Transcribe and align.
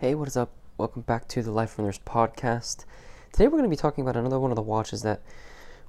Hey, 0.00 0.14
what 0.14 0.28
is 0.28 0.36
up? 0.38 0.50
Welcome 0.78 1.02
back 1.02 1.28
to 1.28 1.42
the 1.42 1.50
Life 1.50 1.78
Nurse 1.78 1.98
podcast. 1.98 2.86
Today 3.32 3.44
we're 3.48 3.58
going 3.58 3.64
to 3.64 3.68
be 3.68 3.76
talking 3.76 4.00
about 4.00 4.16
another 4.16 4.40
one 4.40 4.50
of 4.50 4.56
the 4.56 4.62
watches 4.62 5.02
that 5.02 5.20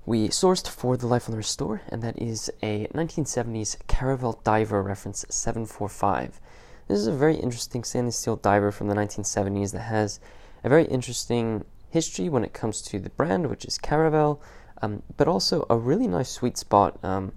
we 0.05 0.27
sourced 0.27 0.67
for 0.67 0.97
the 0.97 1.07
Life 1.07 1.29
Wrist 1.29 1.51
store, 1.51 1.81
and 1.87 2.01
that 2.01 2.21
is 2.21 2.51
a 2.61 2.87
1970s 2.87 3.77
Caravel 3.87 4.41
Diver 4.43 4.83
reference 4.83 5.23
745. 5.29 6.41
This 6.89 6.99
is 6.99 7.07
a 7.07 7.13
very 7.13 7.37
interesting 7.37 7.85
stainless 7.85 8.17
steel 8.17 8.35
diver 8.35 8.69
from 8.73 8.89
the 8.89 8.95
1970s 8.95 9.71
that 9.71 9.83
has 9.83 10.19
a 10.61 10.67
very 10.67 10.83
interesting 10.87 11.63
history 11.89 12.27
when 12.27 12.43
it 12.43 12.51
comes 12.51 12.81
to 12.81 12.99
the 12.99 13.11
brand, 13.11 13.49
which 13.49 13.63
is 13.63 13.77
Caravel, 13.77 14.41
um, 14.81 15.03
but 15.15 15.29
also 15.29 15.65
a 15.69 15.77
really 15.77 16.09
nice 16.09 16.31
sweet 16.31 16.57
spot 16.57 17.01
um, 17.01 17.31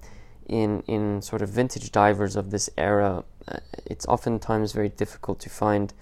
in 0.48 0.82
in 0.88 1.22
sort 1.22 1.40
of 1.40 1.50
vintage 1.50 1.92
divers 1.92 2.34
of 2.34 2.50
this 2.50 2.68
era. 2.76 3.22
Uh, 3.46 3.58
it's 3.86 4.06
oftentimes 4.06 4.72
very 4.72 4.88
difficult 4.88 5.38
to 5.38 5.48
find 5.48 5.94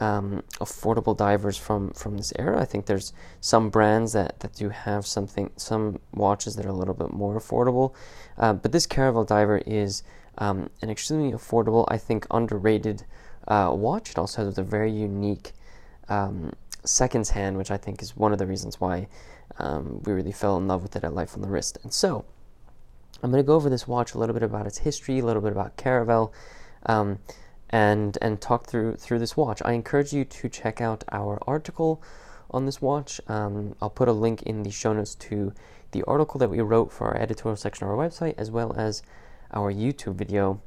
um, 0.00 0.42
affordable 0.60 1.16
divers 1.16 1.56
from 1.56 1.92
from 1.92 2.16
this 2.16 2.32
era. 2.38 2.60
I 2.60 2.64
think 2.64 2.86
there's 2.86 3.12
some 3.40 3.70
brands 3.70 4.12
that, 4.12 4.40
that 4.40 4.54
do 4.54 4.68
have 4.70 5.06
something 5.06 5.50
some 5.56 6.00
watches 6.12 6.56
that 6.56 6.66
are 6.66 6.70
a 6.70 6.74
little 6.74 6.94
bit 6.94 7.12
more 7.12 7.38
affordable, 7.38 7.94
uh, 8.38 8.52
but 8.52 8.72
this 8.72 8.86
Caravel 8.86 9.24
diver 9.24 9.58
is 9.66 10.02
um, 10.38 10.68
an 10.82 10.90
extremely 10.90 11.32
affordable, 11.32 11.84
I 11.88 11.98
think 11.98 12.26
underrated 12.30 13.04
uh, 13.48 13.72
watch. 13.74 14.10
It 14.10 14.18
also 14.18 14.44
has 14.44 14.58
a 14.58 14.62
very 14.62 14.90
unique 14.90 15.52
um, 16.08 16.52
seconds 16.84 17.30
hand, 17.30 17.56
which 17.56 17.70
I 17.70 17.76
think 17.76 18.02
is 18.02 18.16
one 18.16 18.32
of 18.32 18.38
the 18.38 18.46
reasons 18.46 18.80
why 18.80 19.08
um, 19.58 20.02
we 20.04 20.12
really 20.12 20.32
fell 20.32 20.56
in 20.56 20.66
love 20.66 20.82
with 20.82 20.96
it 20.96 21.04
at 21.04 21.14
Life 21.14 21.34
on 21.34 21.42
the 21.42 21.48
Wrist. 21.48 21.78
And 21.82 21.92
so 21.92 22.24
I'm 23.22 23.30
going 23.30 23.42
to 23.42 23.46
go 23.46 23.54
over 23.54 23.70
this 23.70 23.86
watch 23.86 24.14
a 24.14 24.18
little 24.18 24.34
bit 24.34 24.42
about 24.42 24.66
its 24.66 24.78
history, 24.78 25.18
a 25.18 25.24
little 25.24 25.42
bit 25.42 25.52
about 25.52 25.76
Caravel. 25.76 26.32
Um, 26.86 27.18
and 27.74 28.16
and 28.22 28.40
talk 28.40 28.68
through 28.68 28.94
through 28.94 29.18
this 29.18 29.36
watch. 29.36 29.60
I 29.64 29.72
encourage 29.72 30.12
you 30.12 30.24
to 30.24 30.48
check 30.48 30.80
out 30.80 31.02
our 31.10 31.40
article 31.44 32.00
on 32.52 32.66
this 32.66 32.80
watch. 32.80 33.20
Um, 33.26 33.74
I'll 33.82 33.90
put 33.90 34.06
a 34.06 34.12
link 34.12 34.42
in 34.42 34.62
the 34.62 34.70
show 34.70 34.92
notes 34.92 35.16
to 35.16 35.52
the 35.90 36.04
article 36.04 36.38
that 36.38 36.48
we 36.48 36.60
wrote 36.60 36.92
for 36.92 37.08
our 37.08 37.16
editorial 37.16 37.56
section 37.56 37.84
of 37.84 37.90
our 37.90 37.96
website, 37.96 38.34
as 38.38 38.48
well 38.48 38.72
as 38.76 39.02
our 39.52 39.72
YouTube 39.72 40.14
video 40.14 40.60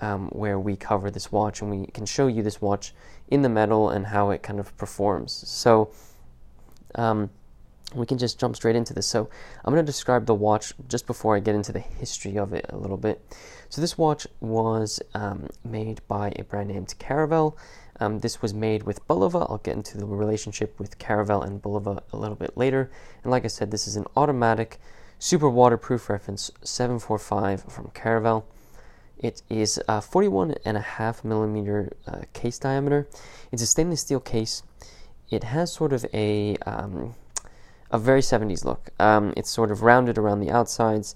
um, 0.00 0.30
where 0.30 0.58
we 0.58 0.74
cover 0.74 1.12
this 1.12 1.30
watch 1.30 1.62
and 1.62 1.70
we 1.70 1.86
can 1.86 2.04
show 2.04 2.26
you 2.26 2.42
this 2.42 2.60
watch 2.60 2.92
in 3.28 3.42
the 3.42 3.48
metal 3.48 3.88
and 3.90 4.06
how 4.06 4.30
it 4.30 4.42
kind 4.42 4.58
of 4.58 4.76
performs. 4.76 5.32
So. 5.32 5.90
Um, 6.96 7.30
we 7.94 8.06
can 8.06 8.18
just 8.18 8.38
jump 8.38 8.56
straight 8.56 8.76
into 8.76 8.92
this. 8.92 9.06
So 9.06 9.28
I'm 9.64 9.72
going 9.72 9.84
to 9.84 9.90
describe 9.90 10.26
the 10.26 10.34
watch 10.34 10.74
just 10.88 11.06
before 11.06 11.36
I 11.36 11.40
get 11.40 11.54
into 11.54 11.72
the 11.72 11.80
history 11.80 12.38
of 12.38 12.52
it 12.52 12.66
a 12.68 12.76
little 12.76 12.96
bit. 12.96 13.20
So 13.68 13.80
this 13.80 13.98
watch 13.98 14.26
was 14.40 15.00
um, 15.14 15.48
made 15.64 16.00
by 16.08 16.32
a 16.36 16.44
brand 16.44 16.68
named 16.68 16.94
Caravel. 16.98 17.56
Um, 18.00 18.20
this 18.20 18.40
was 18.40 18.54
made 18.54 18.84
with 18.84 19.06
Bulova. 19.08 19.50
I'll 19.50 19.58
get 19.58 19.76
into 19.76 19.98
the 19.98 20.06
relationship 20.06 20.78
with 20.78 20.98
Caravel 20.98 21.42
and 21.42 21.60
Bulova 21.60 22.00
a 22.12 22.16
little 22.16 22.36
bit 22.36 22.56
later. 22.56 22.90
And 23.22 23.30
like 23.30 23.44
I 23.44 23.48
said, 23.48 23.70
this 23.70 23.88
is 23.88 23.96
an 23.96 24.06
automatic, 24.16 24.78
super 25.18 25.48
waterproof 25.48 26.08
reference 26.08 26.50
745 26.62 27.64
from 27.64 27.90
Caravel. 27.94 28.46
It 29.18 29.42
is 29.50 29.80
a 29.88 30.00
41 30.00 30.54
and 30.64 30.76
a 30.76 30.80
half 30.80 31.24
millimeter 31.24 31.92
uh, 32.06 32.20
case 32.32 32.58
diameter. 32.58 33.08
It's 33.50 33.62
a 33.62 33.66
stainless 33.66 34.02
steel 34.02 34.20
case. 34.20 34.62
It 35.28 35.44
has 35.44 35.72
sort 35.72 35.92
of 35.92 36.06
a 36.14 36.56
um, 36.58 37.14
a 37.90 37.98
very 37.98 38.20
70s 38.20 38.64
look. 38.64 38.90
Um, 38.98 39.32
it's 39.36 39.50
sort 39.50 39.70
of 39.70 39.82
rounded 39.82 40.18
around 40.18 40.40
the 40.40 40.50
outsides, 40.50 41.14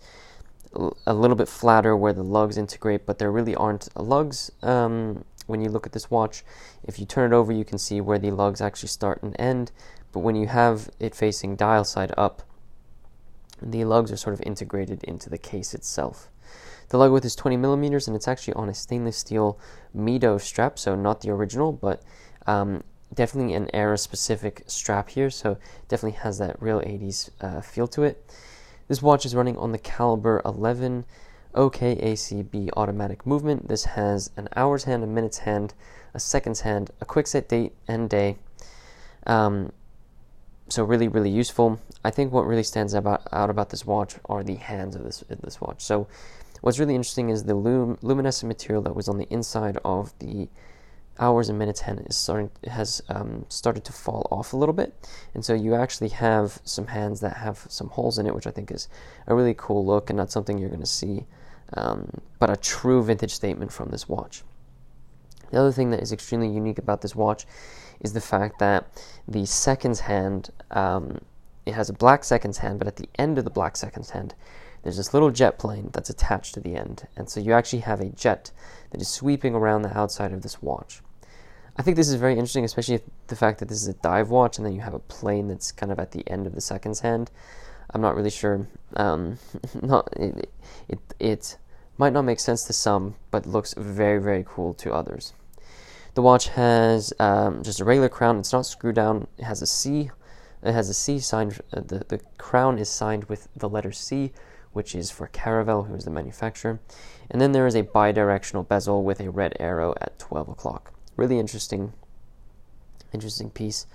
a 1.07 1.13
little 1.13 1.37
bit 1.37 1.49
flatter 1.49 1.97
where 1.97 2.13
the 2.13 2.23
lugs 2.23 2.57
integrate, 2.57 3.05
but 3.05 3.19
there 3.19 3.31
really 3.31 3.55
aren't 3.55 3.95
lugs 3.97 4.51
um, 4.63 5.25
when 5.47 5.61
you 5.61 5.69
look 5.69 5.87
at 5.87 5.93
this 5.93 6.11
watch. 6.11 6.45
If 6.85 6.99
you 6.99 7.05
turn 7.05 7.33
it 7.33 7.37
over, 7.37 7.53
you 7.53 7.65
can 7.65 7.79
see 7.79 8.01
where 8.01 8.19
the 8.19 8.31
lugs 8.31 8.61
actually 8.61 8.89
start 8.89 9.23
and 9.23 9.37
end, 9.39 9.71
but 10.13 10.21
when 10.21 10.35
you 10.35 10.47
have 10.47 10.89
it 10.99 11.15
facing 11.15 11.57
dial 11.57 11.85
side 11.85 12.13
up, 12.17 12.43
the 13.61 13.85
lugs 13.85 14.11
are 14.11 14.17
sort 14.17 14.35
of 14.35 14.43
integrated 14.43 15.05
into 15.05 15.29
the 15.29 15.39
case 15.39 15.75
itself. 15.75 16.29
The 16.89 16.99
lug 16.99 17.13
width 17.13 17.25
is 17.25 17.37
20 17.37 17.57
millimeters, 17.57 18.07
and 18.07 18.17
it's 18.17 18.29
actually 18.29 18.55
on 18.55 18.69
a 18.69 18.75
stainless 18.75 19.17
steel 19.17 19.59
Mido 19.97 20.41
strap, 20.41 20.79
so 20.79 20.95
not 20.95 21.21
the 21.21 21.31
original, 21.31 21.73
but 21.73 22.03
um, 22.47 22.83
definitely 23.15 23.55
an 23.55 23.69
era 23.75 23.99
specific 23.99 24.63
strap 24.67 25.11
here, 25.11 25.31
so 25.31 25.59
definitely 25.89 26.19
has 26.19 26.39
that 26.39 26.61
real 26.61 26.81
80s 26.81 27.31
uh, 27.41 27.61
feel 27.61 27.87
to 27.89 28.03
it. 28.03 28.25
This 28.89 29.03
watch 29.03 29.25
is 29.25 29.35
running 29.35 29.57
on 29.57 29.73
the 29.73 29.79
caliber 29.79 30.43
11 30.45 31.05
OKACB 31.55 32.71
automatic 32.77 33.27
movement. 33.27 33.69
This 33.69 33.85
has 33.85 34.31
an 34.37 34.49
hour's 34.57 34.85
hand, 34.85 35.05
a 35.05 35.07
minute's 35.07 35.39
hand, 35.39 35.75
a 36.15 36.21
second's 36.21 36.61
hand, 36.61 36.91
a 37.01 37.05
quick 37.05 37.27
set 37.27 37.49
date 37.49 37.73
and 37.87 38.09
day. 38.09 38.37
Um, 39.27 39.73
so 40.69 40.85
really, 40.85 41.09
really 41.09 41.31
useful. 41.31 41.79
I 42.05 42.11
think 42.11 42.33
what 42.33 42.47
really 42.47 42.63
stands 42.63 42.95
about, 42.95 43.27
out 43.33 43.51
about 43.51 43.71
this 43.71 43.85
watch 43.85 44.17
are 44.27 44.43
the 44.43 44.57
hands 44.57 44.97
of 44.97 45.05
this 45.05 45.23
this 45.29 45.61
watch. 45.61 45.83
So 45.83 46.07
what's 46.63 46.79
really 46.79 46.95
interesting 46.95 47.29
is 47.29 47.45
the 47.45 47.55
lum- 47.55 47.99
luminescent 48.01 48.49
material 48.49 48.83
that 48.83 48.97
was 48.97 49.09
on 49.09 49.19
the 49.19 49.27
inside 49.31 49.79
of 49.85 50.19
the 50.19 50.49
hours 51.19 51.49
and 51.49 51.59
minutes 51.59 51.81
hand 51.81 52.05
is 52.09 52.17
starting 52.17 52.51
has 52.69 53.03
um, 53.09 53.45
started 53.49 53.85
to 53.85 53.93
fall 53.93 54.27
off 54.31 54.53
a 54.53 54.57
little 54.57 54.73
bit, 54.73 54.95
and 55.35 55.45
so 55.45 55.55
you 55.55 55.75
actually 55.75 56.09
have 56.09 56.61
some 56.65 56.87
hands 56.87 57.21
that 57.21 57.37
have 57.37 57.67
some 57.69 57.89
holes 57.89 58.19
in 58.19 58.27
it, 58.27 58.35
which 58.35 58.47
I 58.47 58.51
think 58.51 58.71
is 58.71 58.89
a 59.27 59.35
really 59.35 59.55
cool 59.57 59.85
look 59.85 60.11
and 60.11 60.17
not 60.17 60.31
something 60.31 60.59
you're 60.59 60.69
going 60.69 60.81
to 60.81 60.87
see, 60.87 61.27
um, 61.75 62.09
but 62.39 62.51
a 62.51 62.57
true 62.57 63.03
vintage 63.03 63.33
statement 63.33 63.73
from 63.73 63.91
this 63.91 64.09
watch. 64.09 64.43
The 65.51 65.61
other 65.61 65.73
thing 65.73 65.91
that 65.91 66.01
is 66.01 66.13
extremely 66.13 66.49
unique 66.49 66.79
about 66.79 67.03
this 67.03 67.15
watch 67.15 67.47
is 68.01 68.15
the 68.15 68.21
fact 68.21 68.59
that 68.59 68.87
the 69.29 69.45
seconds 69.47 70.01
hand 70.01 70.51
um, 70.71 71.21
it 71.65 71.75
has 71.75 71.89
a 71.89 71.93
black 71.93 72.25
seconds 72.25 72.59
hand, 72.59 72.79
but 72.79 72.89
at 72.89 72.97
the 72.97 73.09
end 73.19 73.39
of 73.39 73.45
the 73.45 73.51
black 73.51 73.77
seconds 73.77 74.11
hand, 74.11 74.35
there's 74.83 74.97
this 74.97 75.15
little 75.15 75.31
jet 75.31 75.59
plane 75.59 75.91
that's 75.93 76.11
attached 76.11 76.55
to 76.55 76.61
the 76.61 76.77
end. 76.77 77.07
And 77.17 77.29
so 77.29 77.41
you 77.41 77.53
actually 77.53 77.81
have 77.81 78.01
a 78.01 78.11
jet 78.11 78.51
that 78.91 79.01
is 79.01 79.09
sweeping 79.09 79.55
around 79.55 79.83
the 79.83 79.97
outside 79.97 80.33
of 80.33 80.43
this 80.43 80.63
watch. 80.63 81.01
I 81.77 81.83
think 81.83 81.97
this 81.97 82.09
is 82.09 82.17
very 82.17 82.35
interesting, 82.35 82.65
especially 82.65 83.01
the 83.29 83.37
fact 83.37 83.59
that 83.61 83.69
this 83.69 83.81
is 83.81 83.89
a 83.89 83.95
dive 83.95 84.29
watch 84.29 84.59
and 84.59 84.67
then 84.67 84.75
you 84.75 84.83
have 84.83 84.95
a 84.95 84.99
plane 84.99 85.49
that's 85.49 85.73
kind 85.73 85.91
of 85.91 85.99
at 85.99 86.11
the 86.11 86.29
end 86.29 86.47
of 86.47 86.55
the 86.55 86.61
seconds 86.61 87.01
hand. 87.01 87.31
I'm 87.95 88.01
not 88.01 88.15
really 88.15 88.31
sure. 88.31 88.67
Um, 88.97 89.39
not 89.83 90.09
it, 90.17 90.51
it, 90.89 90.99
it 91.19 91.57
might 91.97 92.13
not 92.13 92.23
make 92.23 92.41
sense 92.41 92.65
to 92.65 92.73
some, 92.73 93.15
but 93.31 93.47
looks 93.47 93.75
very 93.75 94.21
very 94.21 94.45
cool 94.47 94.75
to 94.75 94.93
others. 94.93 95.33
The 96.15 96.23
watch 96.23 96.49
has 96.49 97.13
um, 97.19 97.63
just 97.63 97.81
a 97.81 97.85
regular 97.85 98.09
crown. 98.09 98.39
It's 98.39 98.53
not 98.53 98.67
screwed 98.67 98.97
down. 98.97 99.27
It 99.39 99.45
has 99.45 99.63
a 99.63 99.67
C. 99.67 100.11
It 100.63 100.73
has 100.73 100.89
a 100.91 100.95
C 100.95 101.19
signed. 101.19 101.61
Uh, 101.73 101.81
the 101.81 102.05
the 102.09 102.21
crown 102.39 102.79
is 102.79 102.89
signed 102.89 103.25
with 103.25 103.49
the 103.57 103.69
letter 103.69 103.93
C, 103.93 104.33
which 104.73 104.95
is 104.95 105.11
for 105.11 105.27
Caravel, 105.29 105.85
who 105.85 105.95
is 105.95 106.05
the 106.05 106.11
manufacturer. 106.11 106.81
And 107.31 107.41
then 107.41 107.53
there 107.53 107.67
is 107.67 107.75
a 107.75 107.83
bidirectional 107.83 108.67
bezel 108.67 109.03
with 109.03 109.21
a 109.21 109.31
red 109.31 109.57
arrow 109.61 109.95
at 110.01 110.19
12 110.19 110.49
o'clock. 110.49 110.93
Really 111.17 111.39
interesting, 111.39 111.93
interesting 113.13 113.51
piece. 113.51 113.87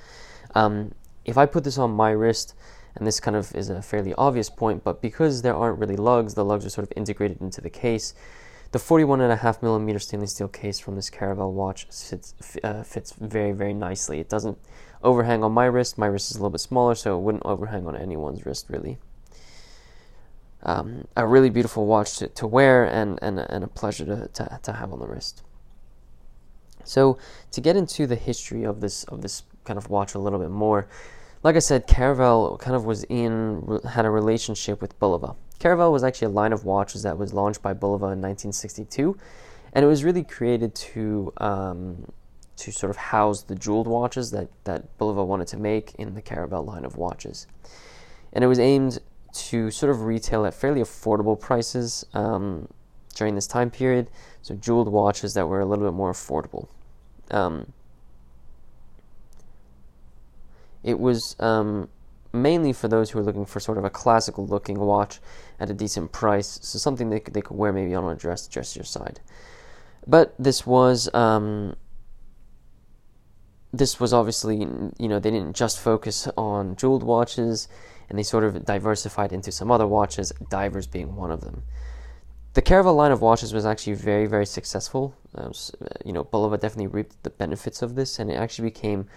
Um, 0.55 0.93
if 1.25 1.37
I 1.37 1.45
put 1.45 1.63
this 1.63 1.77
on 1.77 1.91
my 1.91 2.11
wrist, 2.11 2.53
and 2.95 3.05
this 3.05 3.19
kind 3.19 3.35
of 3.35 3.53
is 3.55 3.69
a 3.69 3.81
fairly 3.81 4.13
obvious 4.15 4.49
point, 4.49 4.83
but 4.83 5.01
because 5.01 5.41
there 5.41 5.55
aren't 5.55 5.77
really 5.77 5.95
lugs, 5.95 6.33
the 6.33 6.45
lugs 6.45 6.65
are 6.65 6.69
sort 6.69 6.87
of 6.87 6.93
integrated 6.95 7.41
into 7.41 7.61
the 7.61 7.69
case. 7.69 8.15
The 8.71 8.79
41.5 8.79 9.61
millimeter 9.61 9.99
stainless 9.99 10.33
steel 10.33 10.47
case 10.47 10.79
from 10.79 10.95
this 10.95 11.09
Caravel 11.09 11.53
watch 11.53 11.87
uh, 12.63 12.83
fits 12.83 13.13
very, 13.13 13.51
very 13.51 13.73
nicely. 13.73 14.19
It 14.19 14.29
doesn't 14.29 14.57
overhang 15.03 15.43
on 15.43 15.51
my 15.51 15.65
wrist. 15.65 15.97
My 15.97 16.07
wrist 16.07 16.31
is 16.31 16.37
a 16.37 16.39
little 16.39 16.49
bit 16.49 16.59
smaller, 16.59 16.95
so 16.95 17.17
it 17.17 17.21
wouldn't 17.21 17.45
overhang 17.45 17.87
on 17.87 17.95
anyone's 17.95 18.45
wrist, 18.45 18.65
really 18.69 18.97
um, 20.63 21.07
a 21.15 21.25
really 21.25 21.49
beautiful 21.49 21.85
watch 21.85 22.17
to, 22.17 22.27
to 22.27 22.47
wear 22.47 22.85
and, 22.85 23.19
and, 23.21 23.39
and 23.39 23.63
a 23.63 23.67
pleasure 23.67 24.05
to, 24.05 24.27
to, 24.27 24.59
to 24.63 24.73
have 24.73 24.91
on 24.91 24.99
the 24.99 25.07
wrist. 25.07 25.43
So 26.83 27.17
to 27.51 27.61
get 27.61 27.75
into 27.75 28.07
the 28.07 28.15
history 28.15 28.63
of 28.63 28.81
this 28.81 29.03
of 29.05 29.21
this 29.21 29.43
kind 29.65 29.77
of 29.77 29.89
watch 29.89 30.15
a 30.15 30.19
little 30.19 30.39
bit 30.39 30.49
more, 30.49 30.87
like 31.43 31.55
I 31.55 31.59
said, 31.59 31.85
Caravel 31.85 32.57
kind 32.57 32.75
of 32.75 32.85
was 32.85 33.03
in 33.05 33.79
had 33.89 34.05
a 34.05 34.09
relationship 34.09 34.81
with 34.81 34.97
Bulova. 34.99 35.35
Caravel 35.59 35.91
was 35.91 36.03
actually 36.03 36.27
a 36.27 36.35
line 36.35 36.53
of 36.53 36.63
watches 36.63 37.03
that 37.03 37.17
was 37.17 37.33
launched 37.33 37.61
by 37.61 37.73
Bulova 37.73 38.13
in 38.13 38.21
1962, 38.21 39.17
and 39.73 39.83
it 39.83 39.87
was 39.87 40.03
really 40.03 40.23
created 40.23 40.73
to 40.75 41.33
um, 41.37 42.11
to 42.55 42.71
sort 42.71 42.89
of 42.89 42.97
house 42.97 43.43
the 43.43 43.55
jeweled 43.55 43.87
watches 43.87 44.31
that 44.31 44.49
that 44.63 44.97
Bulova 44.97 45.25
wanted 45.25 45.47
to 45.47 45.57
make 45.57 45.93
in 45.95 46.15
the 46.15 46.21
Caravel 46.21 46.63
line 46.63 46.85
of 46.85 46.95
watches, 46.95 47.47
and 48.31 48.43
it 48.43 48.47
was 48.47 48.59
aimed 48.59 48.99
to 49.33 49.71
sort 49.71 49.89
of 49.89 50.03
retail 50.03 50.45
at 50.45 50.53
fairly 50.53 50.81
affordable 50.81 51.39
prices 51.39 52.05
um, 52.13 52.67
during 53.15 53.35
this 53.35 53.47
time 53.47 53.69
period. 53.69 54.09
So 54.41 54.55
jeweled 54.55 54.89
watches 54.89 55.33
that 55.33 55.47
were 55.47 55.59
a 55.59 55.65
little 55.65 55.85
bit 55.85 55.93
more 55.93 56.11
affordable. 56.11 56.67
Um, 57.31 57.73
it 60.83 60.99
was 60.99 61.35
um, 61.39 61.89
mainly 62.31 62.73
for 62.73 62.87
those 62.87 63.11
who 63.11 63.19
were 63.19 63.25
looking 63.25 63.45
for 63.45 63.59
sort 63.59 63.77
of 63.77 63.83
a 63.83 63.89
classical 63.89 64.45
looking 64.45 64.79
watch 64.79 65.19
at 65.59 65.69
a 65.69 65.73
decent 65.73 66.11
price, 66.11 66.59
so 66.61 66.79
something 66.79 67.09
they 67.09 67.19
could, 67.19 67.33
they 67.33 67.41
could 67.41 67.57
wear 67.57 67.73
maybe 67.73 67.93
on 67.95 68.09
a 68.09 68.15
dress 68.15 68.47
dressier 68.47 68.83
side. 68.83 69.19
But 70.05 70.33
this 70.39 70.65
was 70.65 71.13
um, 71.13 71.75
this 73.73 73.99
was 73.99 74.13
obviously, 74.13 74.57
you 74.57 75.07
know, 75.07 75.19
they 75.19 75.31
didn't 75.31 75.55
just 75.55 75.79
focus 75.79 76.27
on 76.37 76.75
jeweled 76.75 77.03
watches 77.03 77.67
and 78.09 78.17
they 78.17 78.23
sort 78.23 78.43
of 78.43 78.65
diversified 78.65 79.33
into 79.33 79.51
some 79.51 79.71
other 79.71 79.87
watches, 79.87 80.31
divers 80.49 80.87
being 80.87 81.15
one 81.15 81.31
of 81.31 81.41
them. 81.41 81.63
The 82.53 82.61
Caravel 82.61 82.95
line 82.95 83.11
of 83.11 83.21
watches 83.21 83.53
was 83.53 83.65
actually 83.65 83.93
very, 83.93 84.25
very 84.25 84.45
successful. 84.45 85.15
Uh, 85.35 85.51
you 86.03 86.11
know, 86.11 86.23
Bulova 86.23 86.59
definitely 86.59 86.87
reaped 86.87 87.21
the 87.23 87.29
benefits 87.29 87.81
of 87.81 87.95
this, 87.95 88.17
and 88.17 88.31
it 88.31 88.35
actually 88.35 88.69
became 88.69 89.07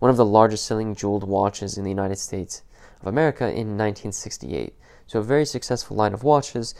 one 0.00 0.10
of 0.10 0.16
the 0.16 0.24
largest 0.24 0.66
selling 0.66 0.94
jeweled 0.94 1.24
watches 1.24 1.78
in 1.78 1.84
the 1.84 1.90
United 1.90 2.18
States 2.18 2.62
of 3.00 3.06
America 3.06 3.44
in 3.44 3.78
1968. 3.78 4.74
So, 5.06 5.20
a 5.20 5.22
very 5.22 5.46
successful 5.46 5.96
line 5.96 6.12
of 6.12 6.24
watches, 6.24 6.74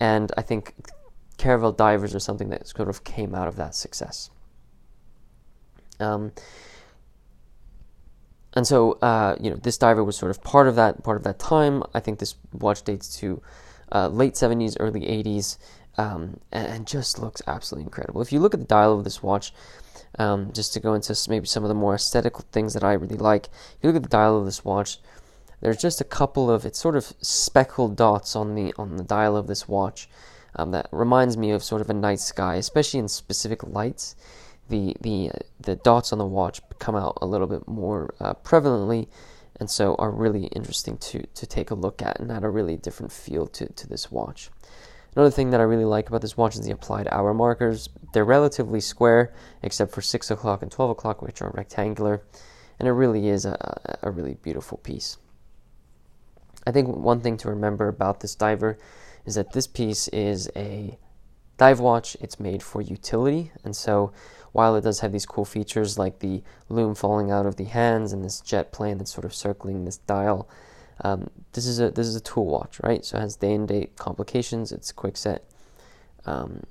and 0.00 0.32
I 0.36 0.42
think 0.42 0.74
Caravel 1.36 1.72
divers 1.72 2.14
are 2.14 2.20
something 2.20 2.48
that 2.48 2.68
sort 2.68 2.88
of 2.88 3.04
came 3.04 3.34
out 3.34 3.48
of 3.48 3.56
that 3.56 3.74
success. 3.74 4.30
Um, 6.00 6.32
and 8.56 8.66
so, 8.66 8.92
uh, 9.02 9.36
you 9.38 9.50
know, 9.50 9.56
this 9.56 9.76
diver 9.76 10.02
was 10.02 10.16
sort 10.16 10.30
of 10.30 10.42
part 10.42 10.66
of 10.66 10.76
that 10.76 11.04
part 11.04 11.18
of 11.18 11.24
that 11.24 11.38
time. 11.38 11.82
I 11.92 12.00
think 12.00 12.18
this 12.18 12.36
watch 12.52 12.82
dates 12.82 13.14
to 13.18 13.42
uh, 13.92 14.08
late 14.08 14.32
70s, 14.32 14.76
early 14.80 15.02
80s, 15.02 15.58
um, 15.98 16.40
and, 16.50 16.86
just 16.86 17.18
looks 17.18 17.42
absolutely 17.46 17.84
incredible. 17.84 18.22
If 18.22 18.32
you 18.32 18.40
look 18.40 18.54
at 18.54 18.60
the 18.60 18.66
dial 18.66 18.98
of 18.98 19.04
this 19.04 19.22
watch, 19.22 19.52
um, 20.18 20.52
just 20.52 20.72
to 20.72 20.80
go 20.80 20.94
into 20.94 21.14
maybe 21.28 21.46
some 21.46 21.64
of 21.64 21.68
the 21.68 21.74
more 21.74 21.94
aesthetic 21.94 22.38
things 22.50 22.72
that 22.72 22.82
I 22.82 22.94
really 22.94 23.16
like, 23.16 23.46
if 23.46 23.78
you 23.82 23.90
look 23.90 23.96
at 23.96 24.02
the 24.02 24.08
dial 24.08 24.38
of 24.38 24.46
this 24.46 24.64
watch, 24.64 24.98
there's 25.60 25.76
just 25.76 26.00
a 26.00 26.04
couple 26.04 26.50
of 26.50 26.64
it's 26.64 26.78
sort 26.78 26.96
of 26.96 27.12
speckled 27.20 27.94
dots 27.96 28.34
on 28.34 28.54
the 28.54 28.72
on 28.78 28.96
the 28.96 29.04
dial 29.04 29.36
of 29.36 29.46
this 29.48 29.68
watch 29.68 30.08
um, 30.54 30.70
that 30.70 30.88
reminds 30.92 31.36
me 31.36 31.50
of 31.50 31.62
sort 31.62 31.82
of 31.82 31.90
a 31.90 31.94
night 31.94 32.20
sky, 32.20 32.54
especially 32.54 33.00
in 33.00 33.08
specific 33.08 33.62
lights 33.62 34.16
the 34.68 34.96
the 35.00 35.30
the 35.60 35.76
dots 35.76 36.12
on 36.12 36.18
the 36.18 36.26
watch 36.26 36.60
come 36.78 36.96
out 36.96 37.18
a 37.22 37.26
little 37.26 37.46
bit 37.46 37.66
more 37.68 38.14
uh, 38.20 38.34
prevalently, 38.34 39.08
and 39.60 39.70
so 39.70 39.94
are 39.96 40.10
really 40.10 40.46
interesting 40.46 40.98
to 40.98 41.26
to 41.34 41.46
take 41.46 41.70
a 41.70 41.74
look 41.74 42.02
at 42.02 42.20
and 42.20 42.30
add 42.30 42.44
a 42.44 42.48
really 42.48 42.76
different 42.76 43.12
feel 43.12 43.46
to 43.46 43.72
to 43.72 43.86
this 43.88 44.10
watch. 44.10 44.50
Another 45.14 45.30
thing 45.30 45.50
that 45.50 45.60
I 45.60 45.64
really 45.64 45.86
like 45.86 46.08
about 46.08 46.20
this 46.20 46.36
watch 46.36 46.56
is 46.56 46.66
the 46.66 46.72
applied 46.72 47.08
hour 47.10 47.32
markers. 47.32 47.88
They're 48.12 48.24
relatively 48.24 48.80
square, 48.80 49.32
except 49.62 49.92
for 49.92 50.02
six 50.02 50.30
o'clock 50.30 50.60
and 50.62 50.70
twelve 50.70 50.90
o'clock, 50.90 51.22
which 51.22 51.40
are 51.40 51.50
rectangular, 51.54 52.22
and 52.78 52.86
it 52.86 52.92
really 52.92 53.28
is 53.28 53.46
a, 53.46 53.98
a 54.02 54.10
really 54.10 54.34
beautiful 54.34 54.78
piece. 54.78 55.16
I 56.66 56.72
think 56.72 56.88
one 56.88 57.20
thing 57.20 57.36
to 57.38 57.48
remember 57.48 57.88
about 57.88 58.20
this 58.20 58.34
diver 58.34 58.76
is 59.24 59.36
that 59.36 59.52
this 59.52 59.66
piece 59.66 60.08
is 60.08 60.50
a 60.54 60.98
dive 61.56 61.80
watch. 61.80 62.16
It's 62.20 62.38
made 62.38 62.62
for 62.62 62.82
utility, 62.82 63.52
and 63.64 63.74
so 63.74 64.12
while 64.56 64.74
it 64.74 64.80
does 64.80 65.00
have 65.00 65.12
these 65.12 65.26
cool 65.26 65.44
features 65.44 65.98
like 65.98 66.20
the 66.20 66.42
lume 66.70 66.94
falling 66.94 67.30
out 67.30 67.44
of 67.44 67.56
the 67.56 67.64
hands 67.64 68.14
and 68.14 68.24
this 68.24 68.40
jet 68.40 68.72
plane 68.72 68.96
that's 68.96 69.12
sort 69.12 69.26
of 69.26 69.34
circling 69.34 69.84
this 69.84 69.98
dial, 69.98 70.48
um, 71.04 71.28
this 71.52 71.66
is 71.66 71.78
a 71.78 71.90
this 71.90 72.06
is 72.06 72.16
a 72.16 72.22
tool 72.22 72.46
watch, 72.46 72.80
right? 72.82 73.04
So 73.04 73.18
it 73.18 73.20
has 73.20 73.36
day 73.36 73.52
and 73.52 73.68
date 73.68 73.96
complications. 73.98 74.72
It's 74.72 74.92
quick 74.92 75.18
set, 75.18 75.44
um, 76.24 76.62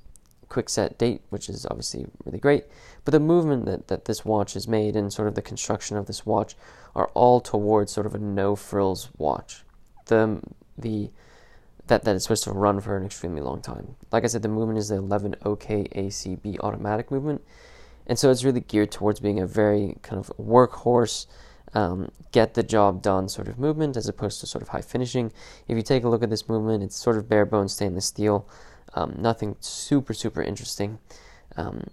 quick 0.50 0.68
set 0.68 0.98
date, 0.98 1.22
which 1.30 1.48
is 1.48 1.68
obviously 1.70 2.08
really 2.24 2.40
great. 2.40 2.64
But 3.04 3.12
the 3.12 3.20
movement 3.20 3.66
that, 3.66 3.88
that 3.90 4.06
this 4.06 4.26
watch 4.26 4.56
is 4.56 4.68
made 4.68 4.96
and 4.96 5.14
sort 5.14 5.28
of 5.28 5.36
the 5.36 5.44
construction 5.44 5.96
of 5.96 6.08
this 6.08 6.26
watch 6.26 6.56
are 6.96 7.12
all 7.14 7.40
towards 7.40 7.92
sort 7.92 8.08
of 8.08 8.16
a 8.16 8.18
no 8.18 8.56
frills 8.56 9.10
watch. 9.20 9.64
The 10.08 10.42
the 10.76 11.12
that, 11.86 12.04
that 12.04 12.16
it's 12.16 12.26
supposed 12.26 12.46
to 12.46 12.52
run 12.52 12.82
for 12.82 12.98
an 12.98 13.06
extremely 13.06 13.42
long 13.42 13.62
time. 13.62 13.96
Like 14.12 14.24
I 14.24 14.28
said, 14.28 14.42
the 14.42 14.48
movement 14.48 14.80
is 14.80 14.88
the 14.88 14.96
11 14.96 15.36
OK 15.46 15.84
ACB 15.96 16.58
automatic 16.62 17.12
movement, 17.12 17.44
and 18.08 18.18
so 18.18 18.32
it's 18.32 18.44
really 18.44 18.62
geared 18.62 18.92
towards 18.92 19.20
being 19.20 19.40
a 19.40 19.48
very 19.48 19.98
kind 20.02 20.20
of 20.20 20.32
workhorse, 20.38 21.28
um, 21.74 22.10
get 22.32 22.54
the 22.54 22.64
job 22.64 23.02
done 23.02 23.28
sort 23.28 23.48
of 23.48 23.60
movement 23.60 23.98
as 23.98 24.08
opposed 24.08 24.40
to 24.40 24.48
sort 24.48 24.62
of 24.62 24.70
high 24.70 24.82
finishing. 24.82 25.32
If 25.68 25.76
you 25.76 25.84
take 25.84 26.04
a 26.04 26.10
look 26.10 26.24
at 26.24 26.30
this 26.30 26.48
movement, 26.48 26.84
it's 26.84 26.96
sort 26.96 27.18
of 27.18 27.28
bare 27.28 27.46
bones 27.46 27.74
stainless 27.74 28.06
steel, 28.06 28.48
um, 28.94 29.16
nothing 29.18 29.56
super, 29.60 30.14
super 30.14 30.42
interesting, 30.42 31.00
um, 31.58 31.84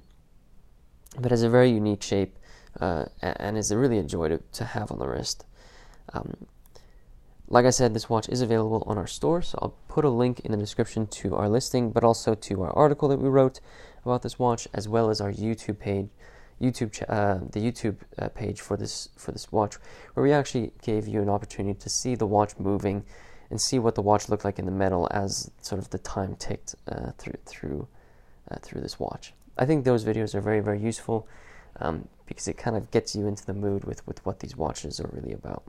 but 1.18 1.30
has 1.30 1.42
a 1.42 1.50
very 1.50 1.70
unique 1.70 2.02
shape 2.02 2.38
uh, 2.80 3.06
and 3.20 3.58
is 3.58 3.74
really 3.74 3.98
a 3.98 4.02
joy 4.02 4.28
to, 4.28 4.38
to 4.52 4.64
have 4.64 4.90
on 4.90 4.98
the 4.98 5.06
wrist. 5.08 5.44
Um, 6.12 6.46
like 7.48 7.66
I 7.66 7.70
said, 7.70 7.92
this 7.92 8.08
watch 8.08 8.28
is 8.30 8.40
available 8.40 8.82
on 8.86 8.96
our 8.96 9.06
store, 9.06 9.42
so 9.42 9.58
I'll 9.60 9.74
put 9.88 10.06
a 10.06 10.08
link 10.08 10.40
in 10.40 10.52
the 10.52 10.56
description 10.56 11.06
to 11.08 11.36
our 11.36 11.50
listing, 11.50 11.90
but 11.90 12.02
also 12.02 12.34
to 12.34 12.62
our 12.62 12.72
article 12.72 13.08
that 13.08 13.18
we 13.18 13.28
wrote 13.28 13.60
about 14.04 14.22
this 14.22 14.38
watch, 14.38 14.68
as 14.72 14.88
well 14.88 15.10
as 15.10 15.20
our 15.20 15.32
YouTube 15.32 15.78
page, 15.78 16.08
YouTube 16.60 17.04
uh, 17.08 17.40
the 17.50 17.60
YouTube 17.60 17.96
uh, 18.18 18.28
page 18.28 18.60
for 18.60 18.76
this 18.76 19.08
for 19.16 19.32
this 19.32 19.50
watch, 19.50 19.76
where 20.14 20.24
we 20.24 20.32
actually 20.32 20.72
gave 20.82 21.08
you 21.08 21.20
an 21.20 21.28
opportunity 21.28 21.78
to 21.78 21.88
see 21.88 22.14
the 22.14 22.26
watch 22.26 22.52
moving 22.58 23.04
and 23.50 23.60
see 23.60 23.78
what 23.78 23.94
the 23.94 24.02
watch 24.02 24.28
looked 24.28 24.44
like 24.44 24.58
in 24.58 24.64
the 24.64 24.72
metal 24.72 25.08
as 25.10 25.50
sort 25.60 25.80
of 25.80 25.90
the 25.90 25.98
time 25.98 26.36
ticked 26.36 26.74
uh, 26.90 27.10
through 27.18 27.34
through 27.46 27.88
uh, 28.50 28.56
through 28.62 28.80
this 28.80 28.98
watch. 28.98 29.34
I 29.58 29.66
think 29.66 29.84
those 29.84 30.04
videos 30.04 30.34
are 30.34 30.40
very 30.40 30.60
very 30.60 30.80
useful 30.80 31.26
um, 31.80 32.08
because 32.26 32.48
it 32.48 32.56
kind 32.56 32.76
of 32.76 32.90
gets 32.90 33.14
you 33.14 33.26
into 33.26 33.44
the 33.44 33.54
mood 33.54 33.84
with 33.84 34.06
with 34.06 34.24
what 34.24 34.40
these 34.40 34.56
watches 34.56 35.00
are 35.00 35.10
really 35.12 35.32
about. 35.32 35.64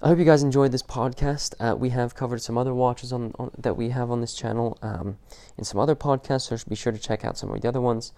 I 0.00 0.06
hope 0.06 0.20
you 0.20 0.24
guys 0.24 0.44
enjoyed 0.44 0.70
this 0.70 0.84
podcast. 0.84 1.54
Uh, 1.58 1.74
we 1.74 1.88
have 1.88 2.14
covered 2.14 2.40
some 2.40 2.56
other 2.56 2.72
watches 2.72 3.12
on, 3.12 3.32
on 3.36 3.50
that 3.58 3.76
we 3.76 3.88
have 3.88 4.12
on 4.12 4.20
this 4.20 4.32
channel 4.32 4.78
um, 4.80 5.18
in 5.56 5.64
some 5.64 5.80
other 5.80 5.96
podcasts, 5.96 6.42
so 6.42 6.68
be 6.68 6.76
sure 6.76 6.92
to 6.92 7.00
check 7.00 7.24
out 7.24 7.36
some 7.36 7.50
of 7.50 7.60
the 7.60 7.66
other 7.66 7.80
ones. 7.80 8.12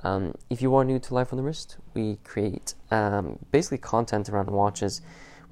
Um, 0.00 0.34
if 0.50 0.60
you 0.60 0.74
are 0.74 0.84
new 0.84 0.98
to 0.98 1.14
Life 1.14 1.32
on 1.32 1.36
the 1.36 1.44
Wrist, 1.44 1.76
we 1.94 2.16
create 2.24 2.74
um, 2.90 3.38
basically 3.52 3.78
content 3.78 4.30
around 4.30 4.50
watches. 4.50 5.00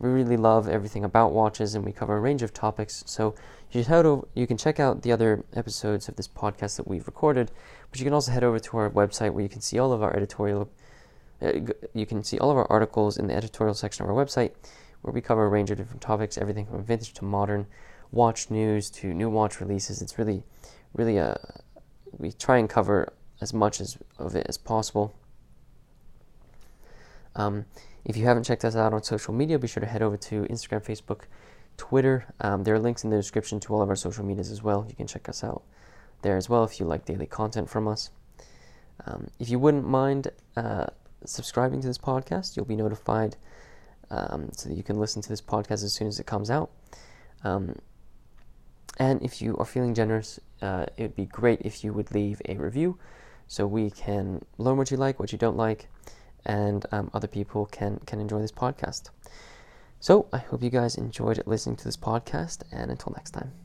We 0.00 0.08
really 0.08 0.36
love 0.36 0.68
everything 0.68 1.04
about 1.04 1.30
watches, 1.30 1.76
and 1.76 1.84
we 1.84 1.92
cover 1.92 2.16
a 2.16 2.20
range 2.20 2.42
of 2.42 2.52
topics. 2.52 3.04
So 3.06 3.36
you 3.70 3.82
should 3.82 3.86
head 3.86 4.06
over, 4.06 4.26
you 4.34 4.48
can 4.48 4.56
check 4.56 4.80
out 4.80 5.02
the 5.02 5.12
other 5.12 5.44
episodes 5.54 6.08
of 6.08 6.16
this 6.16 6.26
podcast 6.26 6.78
that 6.78 6.88
we've 6.88 7.06
recorded, 7.06 7.52
but 7.92 8.00
you 8.00 8.04
can 8.04 8.12
also 8.12 8.32
head 8.32 8.42
over 8.42 8.58
to 8.58 8.76
our 8.76 8.90
website 8.90 9.34
where 9.34 9.44
you 9.44 9.48
can 9.48 9.60
see 9.60 9.78
all 9.78 9.92
of 9.92 10.02
our 10.02 10.16
editorial. 10.16 10.68
Uh, 11.40 11.52
you 11.94 12.06
can 12.06 12.24
see 12.24 12.40
all 12.40 12.50
of 12.50 12.56
our 12.56 12.66
articles 12.68 13.16
in 13.16 13.28
the 13.28 13.34
editorial 13.34 13.74
section 13.74 14.04
of 14.04 14.10
our 14.10 14.16
website 14.16 14.50
where 15.02 15.12
we 15.12 15.20
cover 15.20 15.44
a 15.44 15.48
range 15.48 15.70
of 15.70 15.78
different 15.78 16.02
topics, 16.02 16.36
everything 16.38 16.66
from 16.66 16.84
vintage 16.84 17.14
to 17.14 17.24
modern, 17.24 17.66
watch 18.12 18.50
news 18.50 18.90
to 18.90 19.14
new 19.14 19.30
watch 19.30 19.60
releases. 19.60 20.02
It's 20.02 20.18
really, 20.18 20.42
really 20.94 21.16
a 21.16 21.32
uh, 21.32 21.60
we 22.18 22.32
try 22.32 22.58
and 22.58 22.68
cover 22.68 23.12
as 23.40 23.54
much 23.54 23.80
as 23.80 23.96
of 24.18 24.34
it 24.34 24.46
as 24.48 24.58
possible. 24.58 25.14
Um, 27.36 27.66
if 28.04 28.16
you 28.16 28.24
haven't 28.24 28.44
checked 28.44 28.64
us 28.64 28.76
out 28.76 28.92
on 28.92 29.02
social 29.02 29.32
media, 29.32 29.58
be 29.58 29.68
sure 29.68 29.80
to 29.80 29.86
head 29.86 30.02
over 30.02 30.16
to 30.16 30.42
Instagram, 30.44 30.84
Facebook, 30.84 31.22
Twitter. 31.76 32.26
Um, 32.40 32.64
there 32.64 32.74
are 32.74 32.78
links 32.78 33.04
in 33.04 33.10
the 33.10 33.16
description 33.16 33.60
to 33.60 33.74
all 33.74 33.82
of 33.82 33.88
our 33.88 33.96
social 33.96 34.24
medias 34.24 34.50
as 34.50 34.62
well. 34.62 34.84
You 34.88 34.94
can 34.94 35.06
check 35.06 35.28
us 35.28 35.44
out 35.44 35.62
there 36.22 36.36
as 36.36 36.48
well 36.48 36.64
if 36.64 36.80
you 36.80 36.86
like 36.86 37.04
daily 37.04 37.26
content 37.26 37.70
from 37.70 37.88
us. 37.88 38.10
Um, 39.06 39.28
if 39.38 39.48
you 39.48 39.58
wouldn't 39.58 39.86
mind 39.86 40.28
uh, 40.56 40.86
subscribing 41.24 41.80
to 41.80 41.86
this 41.86 41.98
podcast, 41.98 42.56
you'll 42.56 42.66
be 42.66 42.76
notified 42.76 43.36
um, 44.10 44.50
so 44.52 44.68
that 44.68 44.74
you 44.74 44.82
can 44.82 44.98
listen 44.98 45.22
to 45.22 45.28
this 45.28 45.40
podcast 45.40 45.84
as 45.84 45.92
soon 45.92 46.08
as 46.08 46.18
it 46.18 46.26
comes 46.26 46.50
out. 46.50 46.70
Um, 47.44 47.76
and 48.98 49.22
if 49.22 49.40
you 49.40 49.56
are 49.56 49.64
feeling 49.64 49.94
generous, 49.94 50.38
uh, 50.60 50.86
it 50.96 51.02
would 51.02 51.16
be 51.16 51.26
great 51.26 51.62
if 51.62 51.82
you 51.82 51.92
would 51.92 52.12
leave 52.12 52.42
a 52.48 52.56
review 52.56 52.98
so 53.48 53.66
we 53.66 53.90
can 53.90 54.44
learn 54.58 54.76
what 54.76 54.90
you 54.90 54.96
like, 54.96 55.18
what 55.18 55.32
you 55.32 55.38
don't 55.38 55.56
like, 55.56 55.88
and 56.46 56.86
um, 56.92 57.10
other 57.12 57.26
people 57.26 57.66
can, 57.66 57.98
can 58.06 58.20
enjoy 58.20 58.40
this 58.40 58.52
podcast. 58.52 59.10
So 59.98 60.28
I 60.32 60.38
hope 60.38 60.62
you 60.62 60.70
guys 60.70 60.96
enjoyed 60.96 61.42
listening 61.46 61.76
to 61.76 61.84
this 61.84 61.96
podcast, 61.96 62.62
and 62.70 62.90
until 62.90 63.12
next 63.16 63.32
time. 63.32 63.59